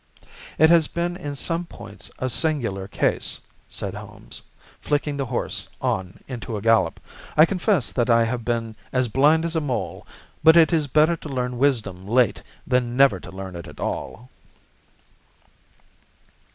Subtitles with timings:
[0.57, 4.41] "It has been in some points a singular case," said Holmes,
[4.81, 6.99] flicking the horse on into a gallop.
[7.37, 10.07] "I confess that I have been as blind as a mole,
[10.43, 14.31] but it is better to learn wisdom late than never to learn it at all."